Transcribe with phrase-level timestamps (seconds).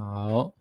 [0.00, 0.52] 好，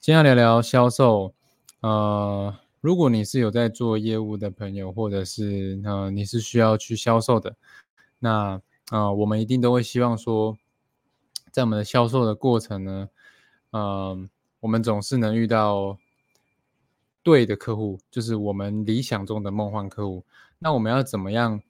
[0.00, 1.34] 今天聊聊销售。
[1.80, 7.54] 呃，如果你是有在做业务的朋友，或者是呃你是需要去销售的，
[8.20, 10.56] 那啊，我们一定都会希望说，
[11.50, 13.10] 在我们的销售的过程呢，
[13.72, 14.30] 嗯，
[14.60, 15.98] 我们总是能遇到
[17.22, 20.24] 对的客户，就是我们理想中的梦幻客户。
[20.58, 21.60] 那我们要怎么样，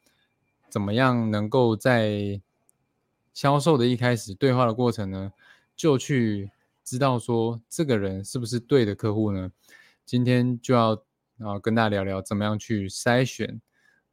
[0.70, 2.40] 怎么样能够在
[3.34, 5.32] 销售的一开始对话的过程呢？
[5.76, 6.50] 就去
[6.82, 9.52] 知道说这个人是不是对的客户呢？
[10.06, 10.92] 今天就要
[11.38, 13.60] 啊跟大家聊聊怎么样去筛选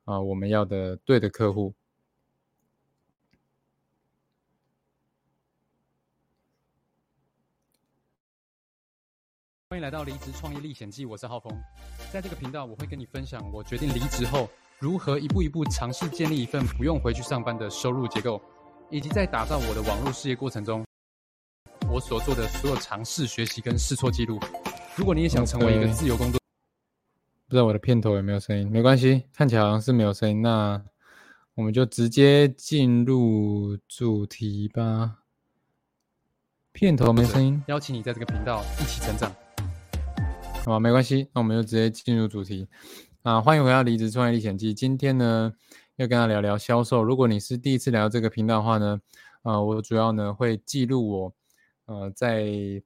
[0.04, 1.73] 啊我们要的对的客户。
[9.70, 11.52] 欢迎来到离职创业历险记，我是浩峰。
[12.12, 18.40] 在这个频道，我会跟你分享我决定离职后如何一步一步尝试建立一份不用回去上班的收入结构，
[18.92, 20.86] 以及在打造我的网络事业过程中。
[21.94, 24.40] 我所做的所有尝试、学习跟试错记录。
[24.95, 26.40] 如果你也想成为一个自由工作，
[27.48, 28.67] 不知道我的片头有没有声音？
[28.72, 30.42] 没关系，看起来好像是没有声音。
[30.42, 30.84] 那
[31.54, 35.20] 我们就直接进入主题吧。
[36.72, 39.32] 片头没声音，邀请你在这个频道一起成长。
[40.66, 42.67] 好，没关系，那我们就直接进入主题。
[43.22, 44.73] 啊，欢迎回到《离职创业历险记》。
[44.76, 45.54] 今天呢，
[45.98, 47.04] 要跟他聊聊销售。
[47.04, 49.00] 如果你是第一次来到这个频道的话呢，
[49.44, 51.34] 啊，我主要呢会记录我。
[51.86, 52.81] 呃，在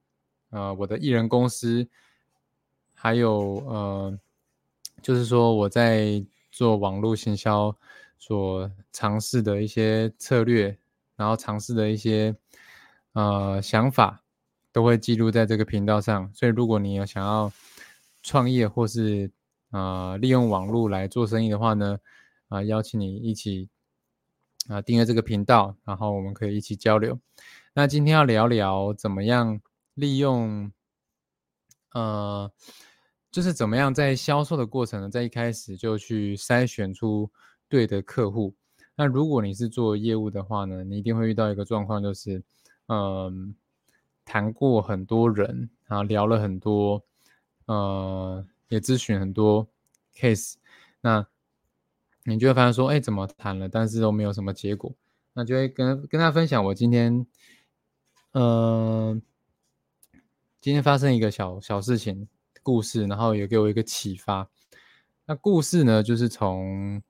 [0.50, 1.86] 呃我的艺人公司，
[2.94, 4.18] 还有呃，
[5.02, 7.76] 就是说我在做网络行销
[8.18, 10.76] 所尝试的一些策略，
[11.16, 12.34] 然后尝试的一些
[13.12, 14.24] 呃想法，
[14.72, 16.32] 都会记录在这个频道上。
[16.34, 17.52] 所以如果你有想要
[18.22, 19.30] 创业或是
[19.70, 21.98] 啊利用网络来做生意的话呢，
[22.48, 23.68] 啊邀请你一起
[24.68, 27.16] 啊订阅这个频道，然后我们可以一起交流。
[27.74, 29.60] 那今天要聊聊怎么样
[29.94, 30.72] 利用，
[31.92, 32.50] 呃，
[33.30, 37.30] 就是怎么样在销售的过程呢，在一开始就去筛选出
[37.68, 38.54] 对的客户。
[38.96, 42.42] 那如果你是做业务的话呢，你一定会遇到一个状况，就是，
[42.86, 43.54] 嗯，
[44.24, 47.00] 谈过很多人，然后聊了很多，
[47.66, 49.68] 呃，也咨询很多
[50.16, 50.54] case，
[51.00, 51.24] 那
[52.24, 54.92] 你就会发现说，哎，怎么谈了，但是都没有什么结果，
[55.32, 57.24] 那就会跟跟他分享我今天。
[58.32, 59.18] 呃，
[60.60, 62.28] 今天发生一个小小事情
[62.62, 64.50] 故事，然后也给我一个启发。
[65.24, 67.02] 那故事呢，就是从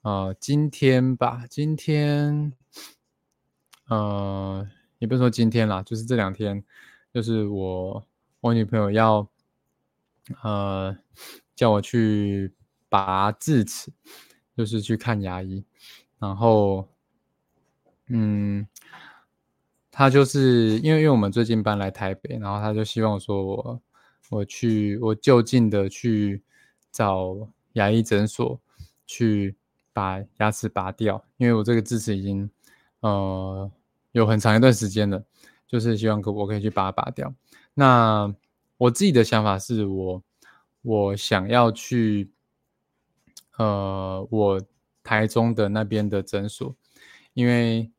[0.00, 2.50] 呃今天吧，今天
[3.88, 4.66] 呃
[4.98, 6.64] 也不是说今天啦，就是这两天，
[7.12, 8.06] 就是我
[8.40, 9.28] 我女朋友要
[10.42, 10.96] 呃
[11.54, 12.54] 叫我去
[12.88, 13.92] 拔智齿，
[14.56, 15.62] 就是去看牙医，
[16.18, 16.88] 然后
[18.06, 18.66] 嗯。
[19.96, 23.80] 他就是因为，因为我们最近搬来台北，然后他就希望说我
[24.28, 26.42] 我去我就近的去
[26.90, 28.60] 找牙医诊所
[29.06, 29.54] 去
[29.92, 32.50] 把牙齿拔掉，因为我这个智齿已经
[33.00, 33.70] 呃
[34.10, 35.24] 有很长一段时间了，
[35.68, 37.32] 就是希望可我可以去把它拔掉。
[37.72, 38.34] 那
[38.76, 40.20] 我自己的想法是我
[40.82, 42.32] 我想要去
[43.58, 44.60] 呃我
[45.04, 46.74] 台中的那边的诊所，
[47.34, 47.92] 因为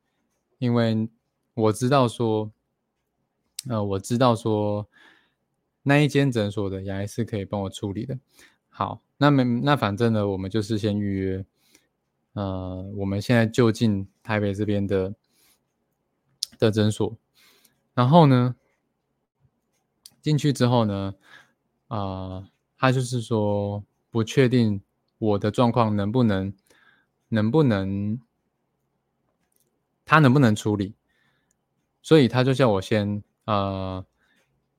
[0.57, 1.07] 因为。
[1.55, 2.51] 我知道说，
[3.67, 4.87] 呃，我知道说
[5.83, 8.19] 那一间诊所的牙医是可以帮我处理的。
[8.69, 11.45] 好，那么那反正呢，我们就是先预约。
[12.33, 15.15] 呃，我们现在就近台北这边的
[16.59, 17.17] 的诊所，
[17.93, 18.57] 然后呢，
[20.21, 21.15] 进去之后呢，
[21.87, 24.81] 啊，他就是说不确定
[25.17, 26.53] 我的状况能不能
[27.29, 28.19] 能不能
[30.03, 30.93] 他能不能处理。
[32.05, 34.05] 所以他就叫我先呃，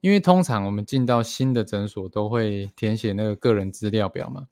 [0.00, 4.46] 因为通常我们进到新的诊所都会填写那个个人资料表嘛，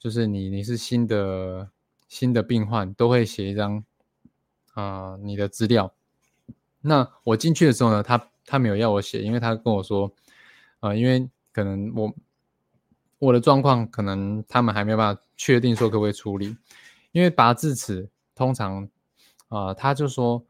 [0.00, 1.70] 就是你你是新的
[2.08, 3.84] 新的病患都会写一张
[4.74, 5.94] 啊你的资料。
[6.80, 10.12] 那我进去的时候呢，他他没有要我写，因为他跟我说，
[10.80, 12.12] 呃，因为可能我
[13.20, 16.56] 我的状况可能他们还没有办法确定说可不可以处理，
[17.12, 18.88] 因为拔智齿通常
[19.46, 20.44] 啊他就说。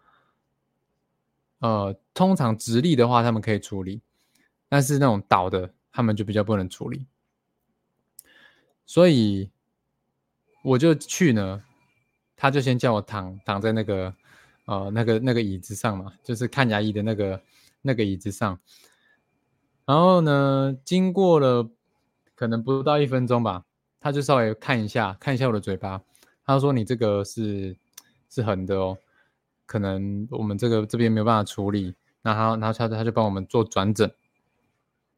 [1.61, 4.01] 呃，通常直立的话，他们可以处理，
[4.69, 7.07] 但是那种倒的，他们就比较不能处理。
[8.87, 9.51] 所以
[10.63, 11.63] 我就去呢，
[12.37, 14.15] 他就先叫我躺躺在那个
[14.67, 17.43] 呃那个那个椅子上嘛，就是看牙医的那个
[17.83, 18.59] 那个椅子上。
[19.85, 21.69] 然后呢，经过了
[22.35, 23.65] 可能不到一分钟吧，
[23.99, 26.01] 他就稍微看一下看一下我的嘴巴，
[26.45, 27.77] 他说：“你这个是
[28.31, 28.97] 是横的哦。”
[29.69, 34.11] 可能我们这个这边没有办法处理，然后然后他他就帮我们做转诊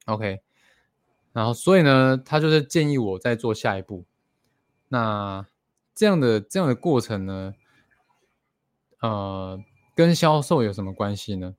[0.07, 0.41] ，OK，
[1.33, 4.05] 然后所以呢，他就是建议我再做下一步。
[4.89, 5.47] 那
[5.95, 7.55] 这样的这样的过程呢，
[9.01, 9.63] 呃，
[9.95, 11.55] 跟销售有什么关系呢？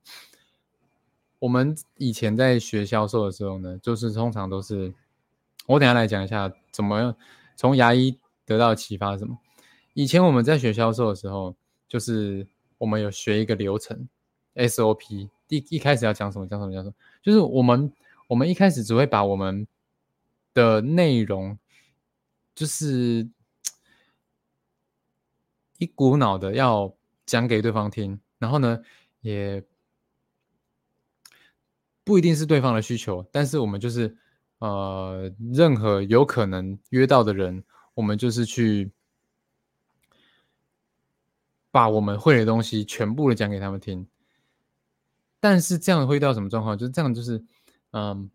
[1.39, 4.93] 我们以前在学销售的时候呢，就是通常都是，
[5.65, 7.15] 我等下来讲一下怎么
[7.55, 9.37] 从牙医得到启发什么。
[9.93, 11.55] 以前我们在学销售的时候，
[11.87, 12.47] 就是
[12.81, 14.09] 我们有学一个流程
[14.55, 17.93] SOP，第一开始要讲什么讲什么讲什么，就是我们
[18.25, 19.67] 我们一开始只会把我们
[20.51, 21.55] 的内容，
[22.55, 23.29] 就是
[25.77, 26.91] 一股脑的要
[27.27, 28.81] 讲给对方听，然后呢
[29.21, 29.63] 也。
[32.03, 34.17] 不一定是对方的需求，但是我们就是，
[34.57, 37.63] 呃，任何有可能约到的人，
[37.93, 38.91] 我们就是去
[41.71, 44.07] 把我们会的东西全部的讲给他们听。
[45.39, 46.77] 但是这样会遇到什么状况？
[46.77, 47.43] 就是这样，就是，
[47.91, 48.29] 嗯，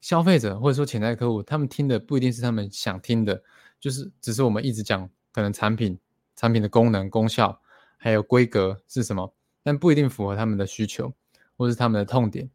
[0.00, 3.42] 消费者或者说潜在客户，他们听的不一定是他们想听的，
[3.78, 5.98] 就是只是我们一直讲可能产品、
[6.34, 7.60] 产品的功能、功效
[7.96, 9.32] 还有规格是什么，
[9.62, 11.12] 但不一定符合他们的需求。
[11.54, 12.50] 或是他们的痛点，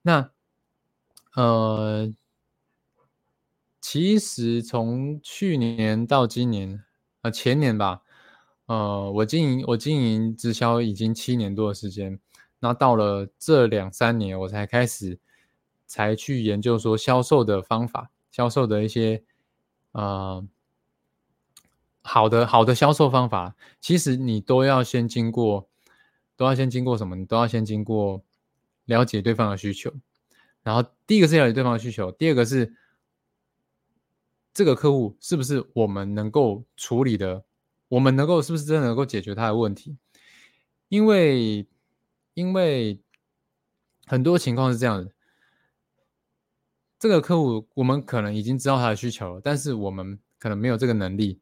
[0.00, 0.28] 那
[1.34, 2.12] 呃，
[3.80, 6.82] 其实从去年到今年，
[7.22, 8.02] 呃前年吧，
[8.66, 12.20] 呃，我经营我经营直销已经七年多的时间，
[12.60, 15.18] 那到了这两三年，我才开始
[15.86, 19.22] 才去研究说销售的方法，销售的一些
[19.92, 20.46] 呃
[22.02, 25.68] 好的好的销售方法，其实你都要先经过，
[26.36, 27.16] 都要先经过什么？
[27.16, 28.22] 你都要先经过。
[28.86, 29.92] 了解对方的需求，
[30.64, 32.74] 然后第一个是了解对方的需求，第二个是
[34.52, 37.44] 这个客户是不是我们能够处理的，
[37.88, 39.96] 我们能够是不是真的能够解决他的问题？
[40.88, 41.66] 因为
[42.34, 43.00] 因为
[44.06, 45.10] 很多情况是这样的，
[46.98, 51.40] 这个客户我们可能已经知道他的需求了，但是我们可能没有这个能力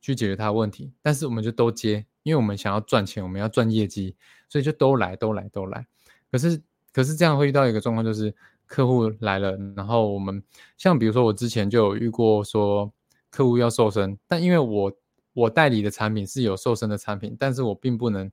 [0.00, 4.16] 去解决他的问题，但是我们就都接，因为我们想要赚钱，我们要赚业绩，
[4.48, 5.86] 所以就都来都来都来，
[6.30, 6.62] 可是。
[6.90, 8.34] 可是这样会遇到一个状况，就是
[8.68, 10.40] 客户来了，然后我们
[10.76, 12.92] 像比如说我之前就有遇过说
[13.30, 14.92] 客户要瘦身，但因为我
[15.32, 18.30] 我代理的产品是有瘦身的产品，但是我并不能，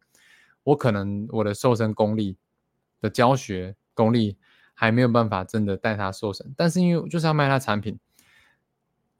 [0.63, 2.37] 我可能我的瘦身功力
[3.01, 4.37] 的教学功力
[4.73, 7.97] 还没有办法真的带他瘦身，但是因为就是要卖他产品，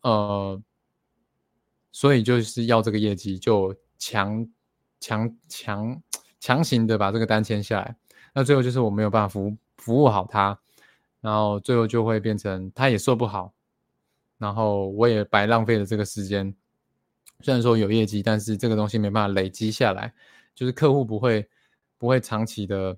[0.02, 0.62] 呃，
[1.92, 4.48] 所以就是要这个业绩，就强
[5.00, 6.02] 强强
[6.42, 7.96] 强行的把这个单签下来。
[8.34, 10.60] 那最后就是我没有办法服服务好他，
[11.26, 13.52] 然后最后就会变成他也做不好，
[14.38, 16.56] 然后我也白浪费了这个时间。
[17.40, 20.14] 虽然说有业绩，但是这个东西没办法累积下来，
[20.54, 21.50] 就是客户不会
[21.98, 22.96] 不会长期的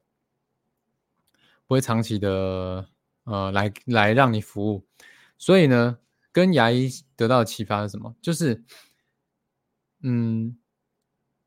[1.66, 2.86] 不会长期的
[3.24, 4.86] 呃来来让你服务。
[5.38, 5.98] 所以呢，
[6.34, 8.14] 跟牙医得到的启发是什么？
[8.22, 8.62] 就是
[10.02, 10.58] 嗯，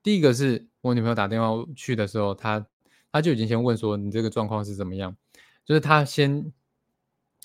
[0.02, 2.66] 第一个是我女朋友打电话去的时候，她。
[3.12, 5.16] 他就已经先问说你这个状况是怎么样，
[5.64, 6.52] 就是他先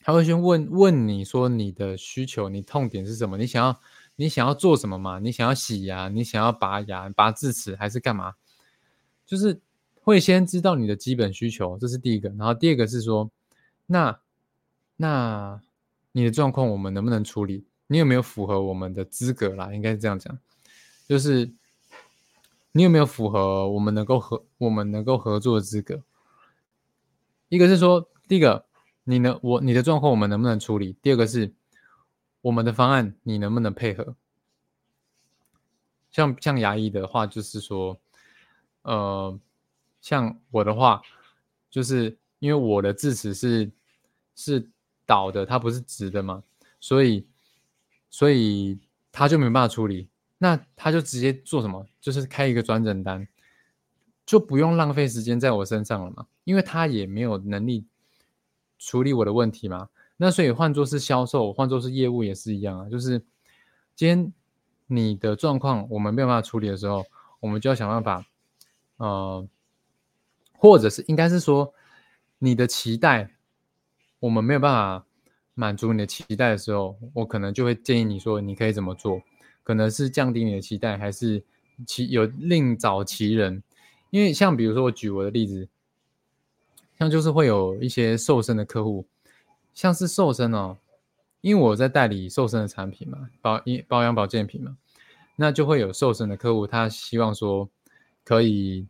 [0.05, 3.39] 他会先问问你说你的需求，你痛点是什么？
[3.39, 3.81] 你想要
[4.15, 5.17] 你想要做什么嘛？
[5.17, 6.09] 你想要洗牙？
[6.09, 8.35] 你想要拔牙、拔智齿还是干嘛？
[9.25, 9.59] 就是
[10.03, 12.29] 会先知道你的基本需求，这是第一个。
[12.29, 13.31] 然后第二个是说，
[13.87, 14.19] 那
[14.95, 15.59] 那
[16.11, 17.65] 你的状况我们能不能处理？
[17.87, 19.73] 你有没有符合我们的资格啦？
[19.73, 20.37] 应该是这样讲，
[21.09, 21.51] 就是。
[22.77, 26.03] 你有没有符合我们能够合我们能够合作的资格？
[27.47, 28.65] 一个是说，第一个，
[29.05, 30.97] 你能我你的状况我们能不能处理？
[31.01, 31.53] 第二个是
[32.41, 34.15] 我们的方案你能不能配合？
[36.11, 37.99] 像像牙医的话，就是说，
[38.81, 39.39] 呃，
[40.01, 41.01] 像我的话，
[41.69, 43.71] 就是因为我的智齿是
[44.35, 44.69] 是
[45.05, 46.41] 倒的，它不是直的嘛，
[46.79, 47.27] 所以
[48.09, 48.79] 所以
[49.11, 50.09] 他就没办法处理。
[50.37, 51.87] 那他就直接做什么？
[52.01, 53.27] 就是开一个转诊单，
[54.25, 56.27] 就不用浪费时间在我身上了嘛。
[56.43, 57.85] 因为他也没有能力
[58.85, 59.89] 处理我的问题嘛。
[60.17, 62.87] 那所以换作是销售，换作是业务也是一样啊。
[62.87, 63.19] 就是
[63.95, 64.33] 今天
[64.85, 67.03] 你的状况我们没有办法处理的时候，
[67.39, 68.25] 我们就要想办法，
[68.97, 69.47] 呃，
[70.53, 71.73] 或者是应该是说
[72.37, 73.31] 你的期待
[74.19, 75.05] 我们没有办法
[75.55, 79.21] 满足你的期待的时候，我可能就会建议你说你可以怎么做。
[79.63, 81.43] 可能是降低你的期待，还是
[81.87, 83.63] 其有另找其人？
[84.11, 85.67] 因为像比如说，我举我的例子，
[86.97, 89.05] 像就是会有一些瘦身的客户，
[89.73, 90.77] 像是瘦身哦，
[91.41, 94.75] 因为我在代理瘦身的产品嘛，保一保养保健品嘛，
[95.35, 97.69] 那就会有瘦身的客户，他希望说
[98.23, 98.87] 可以，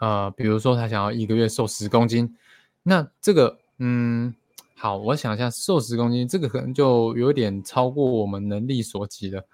[0.00, 2.34] 呃，比如说他想要一个月瘦十公斤，
[2.82, 4.34] 那这个，嗯，
[4.74, 9.44] 好，我想一下，瘦十公斤这个可能就有点超过我们能力所及了。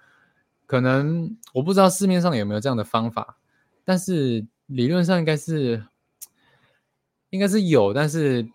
[0.65, 3.37] 可能我不知道市面上有没有这样的方法，
[3.83, 5.83] 但是理论上应该是，
[7.29, 7.93] 应该是有。
[7.93, 8.47] 但是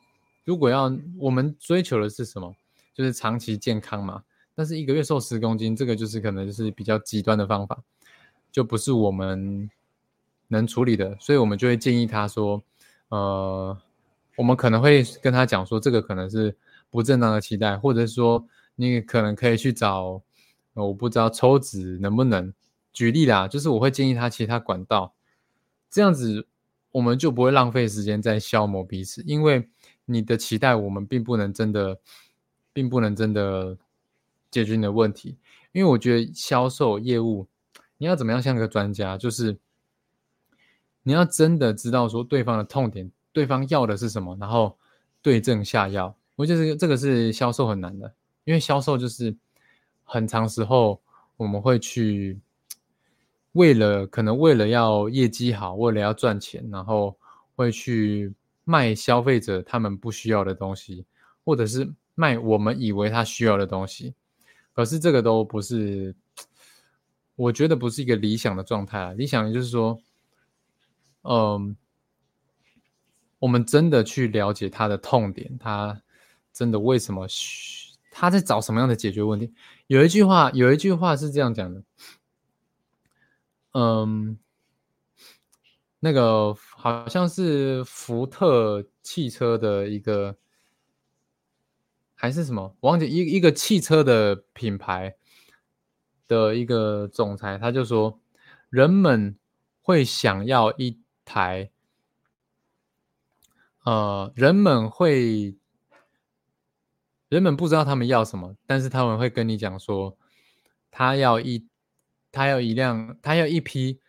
[0.44, 2.54] 如果要我们追求的是什么，
[2.94, 4.22] 就是长期健康嘛。
[4.54, 7.82] 但是一个月瘦十公斤，这个就是可能就是比较极端的方法，
[8.52, 9.70] 就不是我们
[10.48, 11.16] 能处理的。
[11.20, 12.62] 所以我们就会建议他说，
[13.08, 13.76] 呃，
[14.36, 16.56] 我们可能会跟他讲说，这个可能是
[16.90, 20.22] 不正当的期待，或者说你可能可以去找。
[20.76, 22.52] 我不知道抽脂能不能
[22.92, 25.14] 举例啦，就是我会建议他其他管道，
[25.88, 26.48] 这样子
[26.94, 29.68] 我们就不会浪费时间在消磨彼此，因为
[30.04, 31.98] 你的期待我们并不能真的，
[32.72, 33.76] 并不能真的
[34.50, 35.36] 解决你的问题。
[35.72, 37.48] 因为我觉得销售业务
[37.98, 39.58] 你要怎么样像个专家，就是
[41.02, 44.78] 你要真的知道说对方的痛点，对方要的是什么，然后
[45.20, 46.16] 对症下药。
[46.36, 49.36] 我觉得这个这个是销售很难的，因为销售就是。
[50.06, 51.00] 很长时候，
[51.38, 52.38] 我们会去
[53.54, 57.16] 为了可能为了要业绩好，为了要赚钱，然后
[57.56, 58.32] 会去
[58.62, 61.04] 卖消费者他们不需要的东西，
[61.44, 64.14] 或者是卖我们以为他需要的东西。
[64.72, 66.14] 可是这个都不是，
[67.36, 69.12] 我觉得不是一个理想的状态啊。
[69.12, 69.98] 理想就是说，
[71.22, 71.76] 嗯，
[73.38, 76.02] 我们真的去了解他的痛点，他
[76.52, 77.84] 真的为什么需。
[78.16, 79.52] 他在找什么样的解决问题？
[79.88, 81.82] 有一句话，有一句话是这样讲的，
[83.74, 84.38] 嗯，
[86.00, 90.36] 那个好像是福特汽车的一个，
[92.14, 92.76] 还是什么？
[92.80, 95.16] 忘记一一个汽车的品牌
[96.26, 98.20] 的一个总裁，他就说，
[98.70, 99.36] 人们
[99.82, 101.70] 会想要一台，
[103.84, 105.56] 呃，人们会。
[107.30, 110.16] 人们不知道他们要什么，但是他们会跟你讲说，
[110.92, 111.66] 他要一，
[112.34, 114.00] 他要一辆，他要一匹，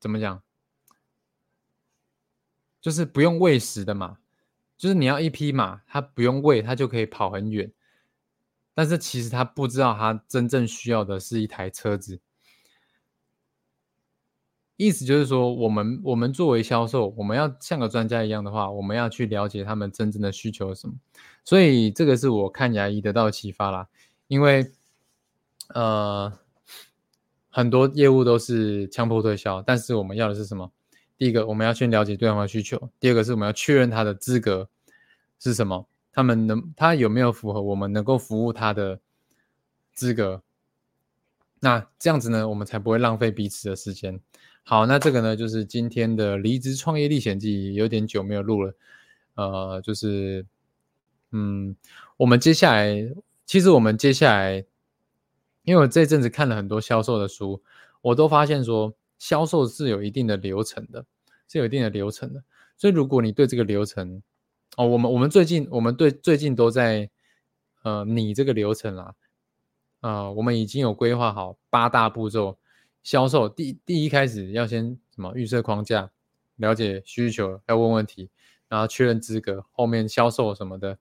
[0.00, 0.42] 怎么讲？
[2.80, 4.18] 就是不用喂食的马，
[4.76, 7.72] 就是你要一匹马，它不用喂，它就可以跑很远。
[8.74, 12.20] 但是其实他不知道，他真正需要的是一台车子。
[14.76, 20.94] 意思就是说，我们我们作为销售，我们要像个专家一样的话，我们要去了解他们真正的需求是什么。
[21.44, 23.88] 所以这个是我看牙医得到启发啦。
[24.26, 24.72] 因为
[25.68, 26.36] 呃，
[27.54, 30.68] 很多业务都是强迫推销，但是我们要的是什么？
[31.16, 34.68] 第一个，我们要先了解对方的需求；第二个是我们要确认他的资格
[35.38, 38.98] 是什么，他们能他有没有符合我们能够服务他的
[39.92, 40.42] 资格。
[41.60, 44.18] 那这样子呢，我们才不会浪费彼此的时间。
[44.64, 48.74] 好，那这个呢，就是今天的离职创业历险记，有点久没有录了。
[49.36, 50.44] 呃，就是，
[51.30, 51.76] 嗯，
[52.16, 52.96] 我们接下来，
[53.46, 54.64] 其实我们接下来，
[55.64, 57.62] 因为我这阵子看了很多销售的书，
[58.00, 61.04] 我都发现说，销售是有一定的流程的，
[61.48, 62.42] 是有一定的流程的。
[62.76, 64.22] 所以，如果你对这个流程，
[64.76, 67.08] 哦，我们我们最近，我们对最近都在，
[67.82, 69.14] 呃，拟这个流程啦，
[70.00, 72.58] 啊，我们已经有规划好八大步骤。
[73.02, 76.10] 销售第第一开始要先什么预设框架，
[76.56, 78.28] 了解需求，要问问题，
[78.68, 80.98] 然后确认资格，后面销售什么的，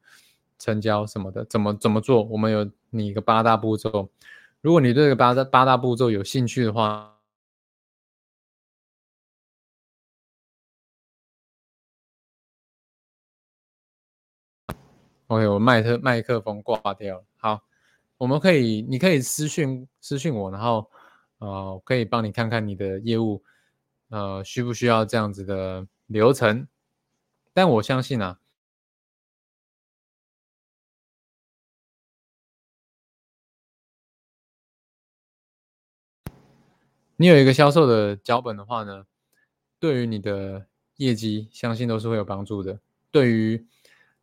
[0.60, 2.24] 成交什么的，怎么怎么做？
[2.24, 4.10] 我们有你一个八大步骤。
[4.64, 7.20] 如果你对这个八大八大步骤有兴趣的话
[15.28, 17.26] ，OK，我麦克麦克风挂掉了。
[17.36, 17.62] 好，
[18.18, 20.90] 我们可以，你可以私讯私讯我，然后。
[21.40, 23.44] 呃，可以帮你看看你的业务，
[24.08, 26.66] 呃，需不需要这样子的流程？
[27.52, 28.40] 但我相信啊，
[37.16, 39.06] 你有一个销售的脚本的话呢，
[39.80, 40.66] 对于你的
[40.98, 42.80] 业绩，相信都是会有帮助的。
[43.12, 43.66] 对于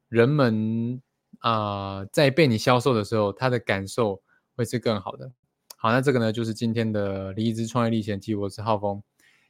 [0.09, 1.01] 人们
[1.39, 4.21] 啊，在被你销售的时候，他的感受
[4.57, 5.31] 会是更好的。
[5.77, 8.35] 好，那这个呢，就是今天的离职创业历险记。
[8.35, 9.03] 我是浩峰，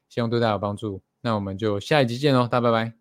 [0.09, 1.03] 希望对大家有帮助。
[1.23, 3.00] 那我们就下一集见喽，大家拜拜。